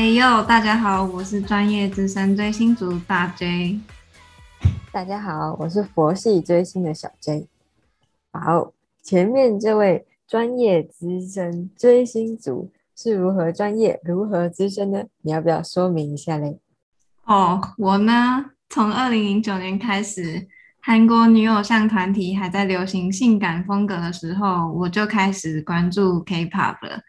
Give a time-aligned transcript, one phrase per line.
[0.00, 3.80] 嘿呦，大家好，我是专业资深追星族大 J。
[4.92, 7.48] 大家好，我是佛系追星的小 J。
[8.30, 8.72] 好，
[9.02, 15.02] 前面这位专业资深追星族是如何专业、如何资深呢？
[15.22, 16.60] 你要不要说明一下嘞？
[17.24, 20.46] 哦，我呢，从二零零九年开始，
[20.80, 27.02] 韩国女偶像团体还在流行性感风格的时候，我就开始关注 K-pop 了。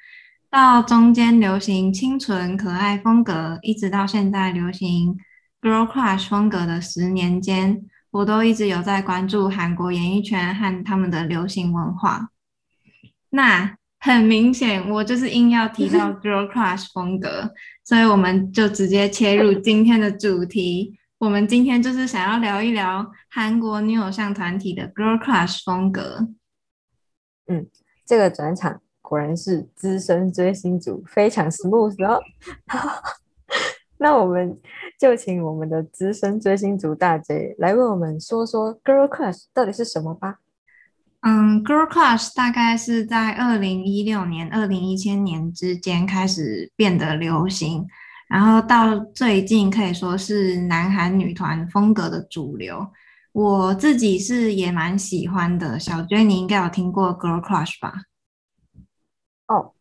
[0.49, 5.15] 到中间流行清纯可爱风格，一直到现在流行
[5.61, 12.29] girl crush 风格的十年间，我都一直有在关注韩国演艺圈和他们的流行文化。
[13.29, 17.51] 那很明显，我就是硬要提到 girl crush 风格，
[17.83, 20.97] 所以我们就直接切入今天的主题。
[21.19, 26.27] 我们今天就是想要聊一聊韩国女偶像团体的 girl crush 风格。
[27.45, 27.67] 嗯，
[28.03, 28.81] 这个转场。
[29.09, 32.21] 果然是资深追星族，非常 smooth 哦。
[33.97, 34.55] 那我们
[34.99, 40.35] 就请我们的资深追星族大 J 来为我们说说 Girl Crush 到底是什么吧。
[41.21, 47.85] 嗯，Girl Crush 大概是在二零一六年、二零一千年之间开始变得流行，
[48.29, 52.87] 然后到最近可以说是男韩女团风格的主流。
[53.33, 57.93] 我自己是也蛮喜欢的，小 J 你应该有听过 Girl Crush 吧？
[59.49, 59.71] 哦，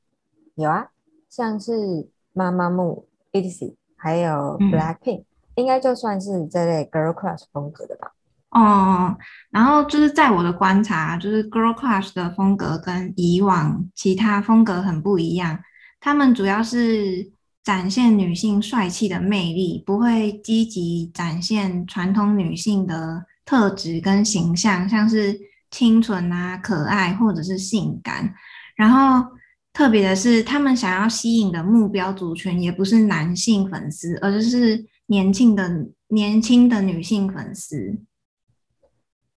[0.55, 0.88] 有啊，
[1.28, 5.24] 像是妈妈木、ETC，还有 Blackpink，
[5.56, 8.12] 应该就算是这类 Girl Crush 风格的吧。
[8.48, 9.14] 哦，
[9.50, 15.61] 然后就是在我的观察，就是 Girl Crush 的风格跟以往其他风格很不一样。
[16.00, 17.30] 他们主要是
[17.62, 25.39] 展现女性帅气的魅力，不会积极展现传统女性的特质跟形象，像是
[25.70, 28.34] 清纯啊、可爱或者是性感，
[28.74, 29.36] 然后。
[29.79, 37.97] 特别的是，他们想要吸引的目标族群也不是男性粉丝，而是年轻的年轻的女性粉丝。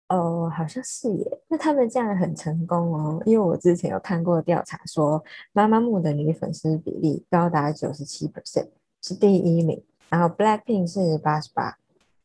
[0.09, 1.41] 哦，好像是耶。
[1.49, 8.69] 那他们这样很成功哦，因为我之前有看过调查说，妈妈木的女粉丝比例高达九十七 percent，
[9.03, 9.83] 是第一名。
[10.09, 11.77] 然后 Blackpink 是八十八，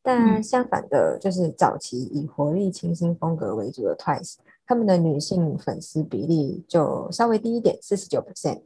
[0.04, 4.36] 但相反的，就是早期以活力清新风格为主的 Twice。
[4.66, 8.62] 他们的女性粉丝比例就稍微低一点，四十九 percent。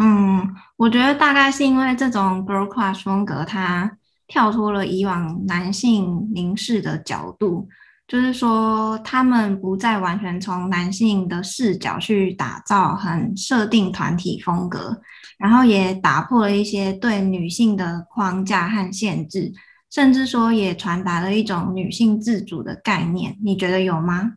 [0.00, 7.68] 嗯，我觉得大概是因为这种 girl crush 风格，它跳脱了以往男性凝视的角度，
[8.08, 15.00] 就是说他们不再完全从男性的视角去打造很设定团体风格，
[15.38, 19.52] 然后也打破了一些对女性的框架和限制，
[19.90, 23.36] 甚至说也传达了一种女性自主的概念。
[23.44, 24.32] 你觉得有吗？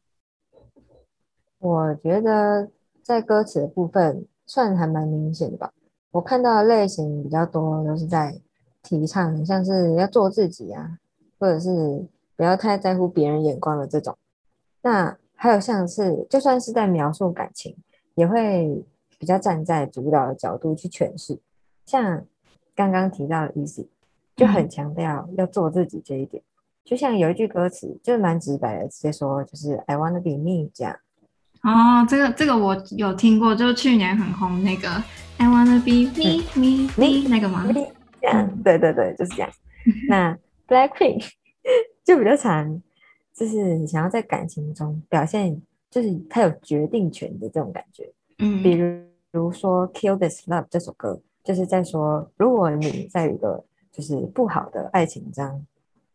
[1.65, 2.69] 我觉得
[3.01, 5.73] 在歌词的部分算还蛮明显的吧。
[6.11, 8.39] 我看到的类型比较多，都是在
[8.83, 10.99] 提倡像是要做自己啊，
[11.39, 12.05] 或者是
[12.35, 14.15] 不要太在乎别人眼光的这种。
[14.83, 17.75] 那还有像是就算是在描述感情，
[18.13, 18.85] 也会
[19.17, 21.39] 比较站在主导的角度去诠释。
[21.83, 22.23] 像
[22.75, 23.87] 刚刚提到的 Easy，
[24.35, 26.43] 就很强调要做自己这一点。
[26.83, 30.95] 就像有一句歌词，就是蛮直白的，直接说就是 I wanna be me 这样。
[31.65, 34.87] 哦，这个这个我有听过，就是去年很红那个
[35.37, 37.67] I wanna be me me me 那个吗？
[38.21, 39.49] 这样，对对对，就是这样。
[40.07, 40.37] 那
[40.67, 41.27] Blackpink
[42.05, 42.81] 就比较长，
[43.33, 45.59] 就是你想要在感情中表现，
[45.89, 48.13] 就是他有决定权的这种感觉。
[48.37, 48.99] 嗯，比如
[49.31, 55.65] 比如说 Kill This Love 这首歌，就是在说，如果你在一个就是不好的爱情中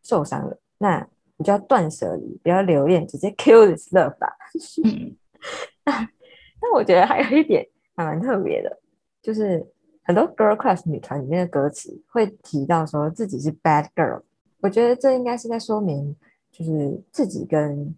[0.01, 4.29] 受伤了，那你就要断舍离，不要留恋，直接 Kill This Love 吧。
[4.85, 5.15] 嗯。
[5.83, 8.79] 但我觉得还有一点还蛮特别的，
[9.21, 9.65] 就是
[10.03, 14.21] 很多 girl crush 女团里面的歌词会提到说自己是 bad girl，
[14.61, 16.15] 我觉得这应该是在说明，
[16.51, 17.95] 就是自己跟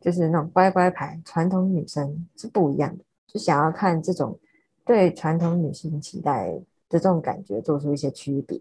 [0.00, 4.38] 就是那种乖乖牌传统女生是不一样的，就想要看这种
[4.84, 6.48] 对传统女性期待
[6.88, 8.58] 的这种感觉做出一些区别。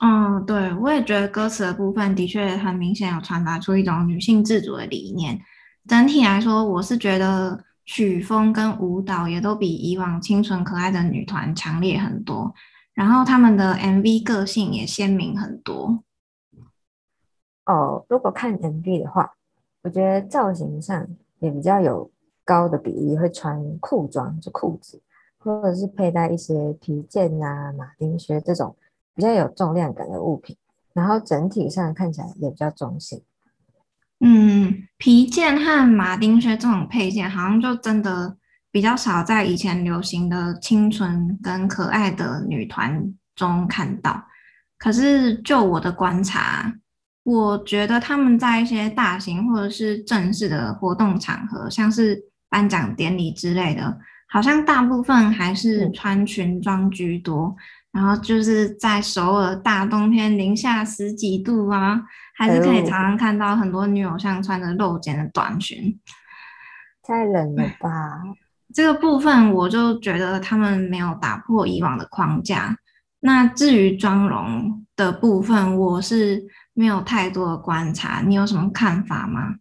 [0.00, 5.38] 嗯，对，我也觉得歌词的部分的确很明显有传达出一种女性自主的理念。
[5.86, 12.54] 整体来说，我是觉得曲风跟舞蹈也都比以往清纯可爱的女团强烈很多，
[12.94, 16.02] 然后他们的 MV 个性也鲜明很多。
[17.64, 19.34] 哦，如果看 MV 的话，
[19.82, 21.06] 我觉得造型上
[21.38, 22.10] 也比较有
[22.44, 25.00] 高的比例，会穿裤装，就裤子，
[25.38, 28.76] 或者是佩戴一些皮件啊、马丁靴这种
[29.14, 30.56] 比较有重量感的物品，
[30.92, 33.22] 然后整体上看起来也比较中性。
[34.22, 38.36] 嗯，皮件和马丁靴这种配件，好像就真的
[38.70, 44.22] 比较少在以前流行的清纯跟可爱的女团中看到。
[44.78, 46.72] 可是就我的观察，
[47.22, 52.18] 我觉得他们在一些大型或者是正式的活动场合，像是
[52.48, 57.56] 颁奖典礼之类的，好像大部分还是穿裙装居多。
[57.92, 62.00] 然后就是在首尔大冬天零下十几度啊，
[62.40, 66.00] 还是可以常常看到很多女偶像穿着露肩的短裙。
[67.04, 68.22] 太冷了吧？
[68.72, 72.74] 这个部分我就觉得他们没有打破以往的框架。
[73.20, 76.42] 那至于妆容的部分，我是
[76.72, 78.22] 没有太多的观察。
[78.22, 79.56] 你有什么看法吗？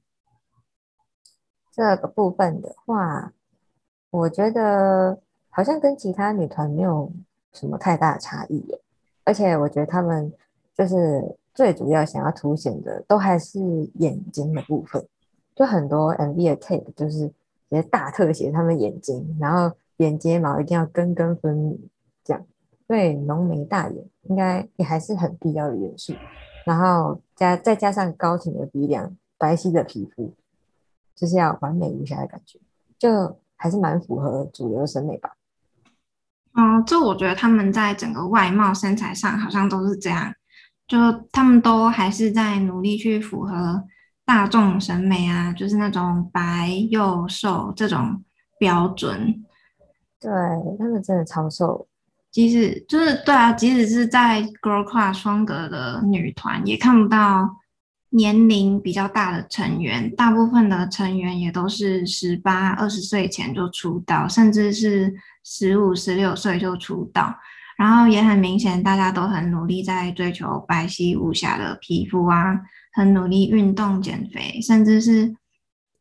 [1.73, 3.33] 这个部分的话，
[4.11, 7.11] 我觉得好像跟其他女团没有
[7.51, 8.79] 什么太大的差异耶。
[9.25, 10.31] 而且我觉得他们
[10.77, 13.59] 就是最主要想要凸显的，都还是
[13.95, 15.05] 眼睛的部分。
[15.55, 17.33] 就很多 MV 的 take 就是直
[17.69, 21.89] 接大特写他们眼睛，然后眼睫毛一定要根根分明，
[22.23, 22.45] 这样
[22.87, 26.13] 对浓眉大眼应该也还是很必要的元素。
[26.65, 30.33] 然后加再加上高挺的鼻梁、白皙的皮肤，
[31.15, 32.59] 就是要完美无瑕的感觉，
[32.97, 35.33] 就还是蛮符合主流审美吧。
[36.53, 40.33] 嗯，这我觉得他们在整个外貌身材上好像都是这样，
[40.89, 40.97] 就
[41.31, 43.83] 他们都还是在努力去符合。
[44.25, 48.23] 大众审美啊，就是那种白又瘦这种
[48.59, 49.43] 标准。
[50.19, 50.31] 对
[50.77, 51.87] 他们真的超瘦，
[52.29, 57.49] 即使就是对啊，即使是在 girl crush 风格的女团，也看不到
[58.09, 60.15] 年龄比较大的成员。
[60.15, 65.11] 大部分的成员也都是十八、二十岁前就出道，甚至是
[65.43, 67.35] 十五、十六岁就出道。
[67.79, 72.59] 然后也很明显，大家都很努力在追求白皙无瑕的皮肤啊。
[72.91, 75.33] 很努力运动减肥，甚至是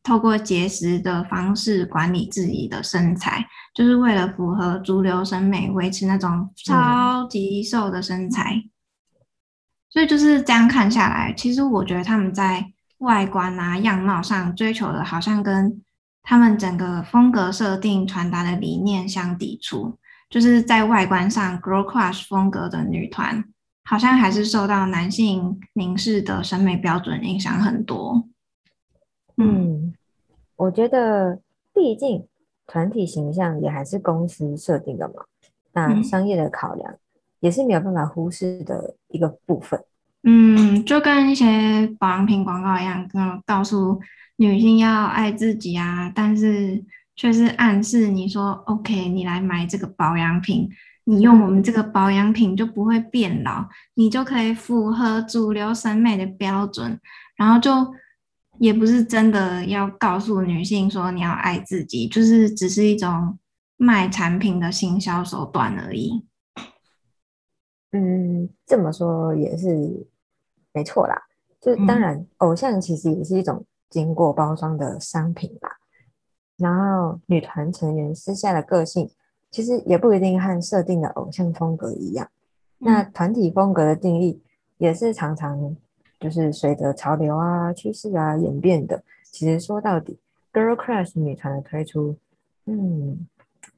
[0.03, 8.61] 透过节食的方式管理自己的身材，就是为了符合主流审美，维持那种超级瘦的身材。
[9.89, 12.65] 所以就是这样看下来，其实我觉得他们在
[12.97, 15.81] 外观啊、样貌上追求的，好像跟
[16.23, 19.98] 他们整个风格设定传达的理念相抵触。
[20.29, 23.43] 就是在外观上，girl crush 风格的女团。
[23.85, 28.23] 好像还是受到男性凝视的审美标准影响很多。
[29.37, 29.95] 嗯，
[30.57, 31.39] 我觉得
[31.73, 32.27] 毕竟
[32.67, 35.23] 团体形象也还是公司设定的嘛，
[35.71, 36.97] 那商业的考量
[37.39, 39.83] 也是没有办法忽视的一个部分。
[40.21, 43.99] 嗯，就跟一些保养品广告一样，嗯，告诉
[44.35, 46.83] 女性要爱自己啊，但是
[47.19, 50.69] 却是暗示你说，OK，你来买这个保养品。
[51.03, 56.97] 你用我们这个保养品就不会变老，你就可以符合主流审美的标准，
[57.35, 57.93] 然后就
[58.59, 63.37] 也不是真的要告诉女性说你要爱自己，就是只是一种
[63.75, 66.25] 卖产品的行销手段而已。
[67.91, 70.07] 嗯，这么说也是
[70.71, 71.23] 没错啦。
[71.59, 75.78] 就当然，偶像其实也是一种经过包装的商品啦。
[76.59, 79.09] 然后女团成员私下的个性。
[79.51, 82.29] 其实也不一定和设定的偶像风格一样，
[82.77, 84.39] 那团体风格的定义
[84.77, 85.75] 也是常常
[86.19, 89.03] 就是随着潮流啊、趋势啊演变的。
[89.23, 90.19] 其实说到底
[90.53, 92.15] ，Girl Crush 女团的推出，
[92.65, 93.27] 嗯，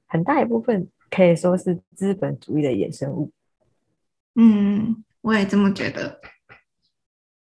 [0.08, 3.32] 很大一部分可以说是资本主义的衍生物。
[4.36, 6.20] 嗯，我也这么觉得。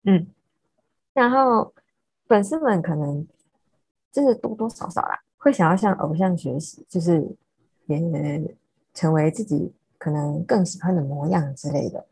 [0.04, 0.26] 嗯，
[1.12, 1.75] 然后
[2.26, 3.26] 粉丝们可能
[4.23, 7.37] 就是多多少少啦，会想要向偶像学习，就是。
[7.88, 8.56] 也
[8.92, 12.04] 成为自己可能更喜欢的模样之类的。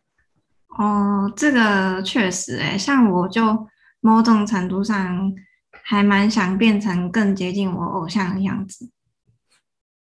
[0.69, 3.67] 哦，这个确实诶，像我就
[3.99, 5.35] 某种程度上
[5.83, 8.89] 还蛮想变成更接近我偶像的样子。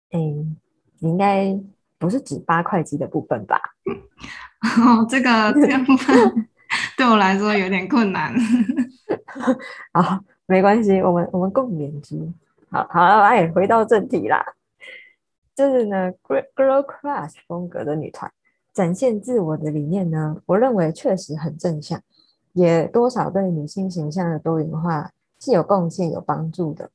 [0.09, 0.19] 哎，
[0.99, 1.57] 应该
[1.97, 3.57] 不是指八块肌的部分吧？
[4.85, 6.49] 哦， 这个这个部分
[6.97, 8.35] 对我来说有点困难。
[9.93, 12.19] 好，没关系，我们我们共勉之。
[12.69, 14.45] 好好，哎，回到正题啦。
[15.55, 16.11] 就是呢
[16.55, 18.31] ，girl crush 风格的女团
[18.73, 22.01] 展现自我的理念呢，我认为确实很正向，
[22.53, 26.91] 也多少对女性形象的多元化是有贡献、有帮助的。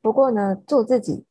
[0.00, 1.24] 不过呢，做自己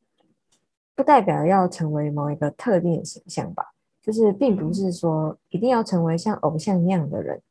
[0.94, 7.42] 不代表要成为某一个特定的形象吧，就是并不是说一定要成为像偶像一样的人。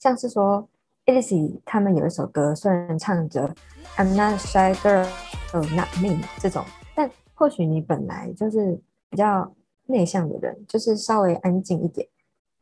[0.00, 0.68] 像是说
[1.10, 3.52] e l i s y 他们有一首歌，虽然唱着
[3.96, 5.08] I'm not shy girl,
[5.52, 6.64] oh not me 这种。
[6.94, 9.52] 但或许你本来就是比较
[9.86, 12.06] 内向的人，就是稍微安静一点，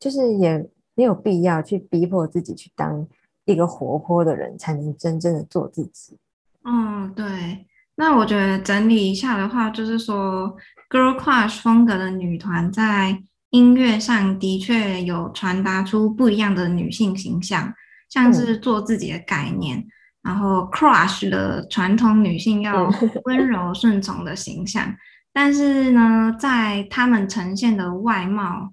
[0.00, 3.06] 就是也没有必要去逼迫自己去当
[3.44, 6.16] 一个活泼的人，才能真正的做自己。
[6.64, 7.66] 嗯，对。
[7.96, 10.56] 那我觉得整理一下的话，就是说
[10.88, 17.74] ，girl crush 风格的女团在音乐上的确有传达出不一样的女性形象，
[18.08, 19.86] 像是做自己的概念，
[20.22, 22.88] 然后 crush 的传统女性要
[23.24, 24.94] 温柔顺从的形象。
[25.32, 28.72] 但是呢，在他们呈现的外貌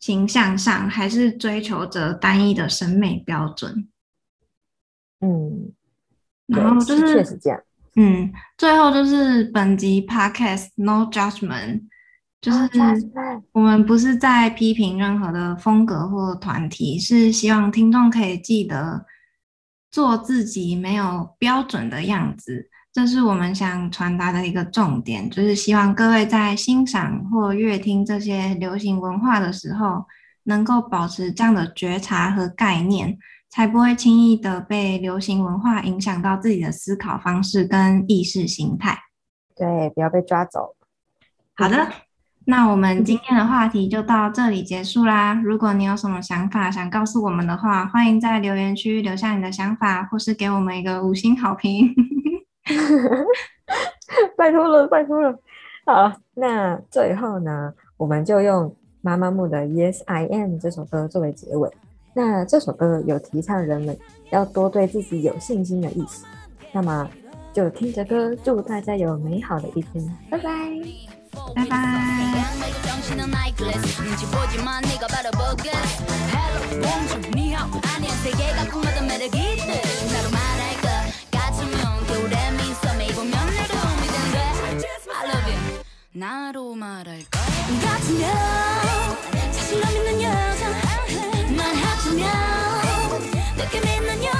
[0.00, 3.88] 形象上，还是追求着单一的审美标准。
[5.20, 5.72] 嗯，
[6.46, 7.60] 然后就是确实这样。
[7.96, 11.82] 嗯，最后就是本集 podcast no judgment。
[12.44, 12.68] 就是
[13.52, 19.06] 我们不是在批评任何的风格或团体，是希望听众可以记得
[19.90, 25.30] 做自己没有标准的样子，这是我们想传达的一个重点。
[25.30, 30.04] 就是希望各位在欣赏或阅听这些流行文化的时候，
[30.42, 33.16] 能够保持这样的觉察和概念，
[33.48, 38.98] 才不会轻易的被流行文化影响到自己的思考方式跟意识形态。
[39.56, 40.76] 对，不要被抓走。
[41.54, 41.90] 好的。
[42.46, 45.32] 那我们今天的话题就到这里结束啦。
[45.42, 51.94] 如果你有什么想法想告诉我们的话，欢迎在留言区留下你的想法，或是给我们一个五星好评。
[54.36, 55.34] 拜托了，拜托了。
[55.86, 61.70] 好，那最后呢，我们就用妈妈木的《Yes I Am》这首歌作为结尾。
[62.14, 63.96] 那这首歌有提倡人们
[64.30, 66.26] 要多对自己有信心的意思。
[66.72, 67.08] 那么
[67.52, 70.04] 就听着歌，祝大家有美好的一天。
[70.30, 70.50] 拜拜。
[71.54, 72.03] 拜拜。
[73.54, 79.66] fakeless 눈치 보지만 네가 바로 보글 Hello 봉주 니하오 아니야 세계가 궁하던 매력이 있듯
[80.12, 80.88] 나로 말할 것
[81.30, 84.38] 같으면 겨울에 민썸에 입으면 내 도움이 되는데
[85.14, 85.82] I love you.
[86.12, 87.40] 나로 말할 것
[87.82, 88.30] 같으면
[89.52, 90.68] 사실 너 믿는 여자
[91.56, 92.22] 말 하자면
[93.56, 94.33] 늦게 믿는 여자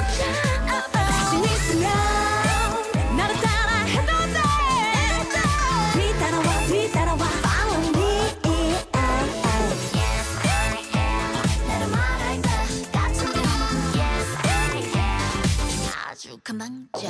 [16.99, 17.07] 져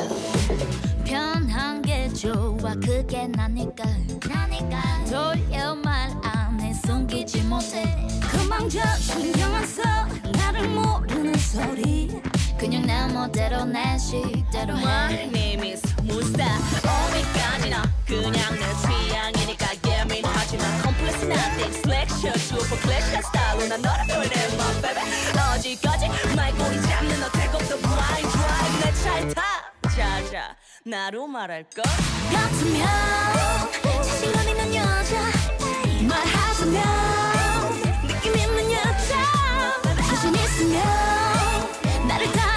[1.06, 3.86] 편한 게 좋아 그게 나니까
[4.28, 5.06] 나니까.
[5.06, 7.86] 돌려 말 안해 숨기지 못해.
[8.22, 9.82] 그만져 신경 안 써.
[10.34, 12.22] 나를 모르는 소리.
[12.58, 14.84] 그냥 내 멋대로 내 식대로 해.
[14.84, 23.68] My name is 무스타 어디까지나 그냥 내 취향이니까 예민하지만 컴플렉스 nothing 슬랙셔 슈퍼 클래시 스타일로
[23.68, 25.04] 난 너를 표현해 my baby.
[25.56, 26.36] 어디까지?
[26.36, 26.95] 말꼬리 잡
[30.36, 32.86] 자자 나로 말할까 같으면
[34.04, 35.32] 자신감 있는 여자
[36.10, 36.82] 말하자면
[38.08, 39.16] 느낌 있는 여자.
[40.10, 40.84] 자신 있으면
[42.08, 42.55] 나를 따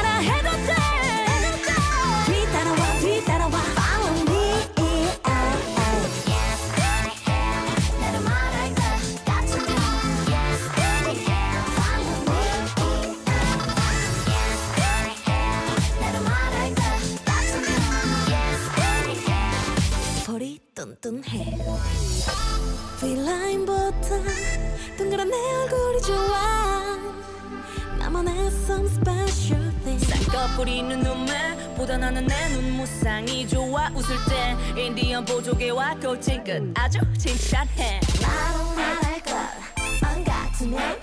[30.59, 31.75] 쌍꺼풀이는 눈매.
[31.77, 36.73] 보다 나는 내 눈무쌍이 좋아 웃을 때 인디언 보조개와 꼴찌끝.
[36.75, 38.00] 아주 칭찬해.
[38.21, 40.99] 나로 말할 것안 같으면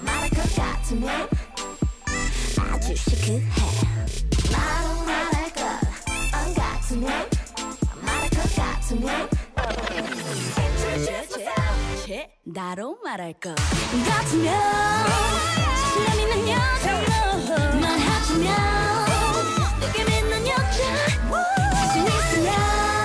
[0.00, 1.28] 말할 것 같으면
[2.58, 3.42] 아주 시크해.
[4.50, 7.28] 나로 말할 것안 같으면
[8.00, 9.28] 말할 것 같으면.
[12.44, 13.54] 나로 말할 것.
[13.54, 14.54] 같으면
[17.80, 18.46] 널 하주면
[19.80, 20.80] 내게 맨난 여자.
[21.74, 22.97] 사실 있으면.